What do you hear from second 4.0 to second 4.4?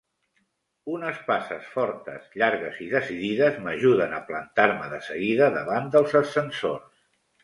a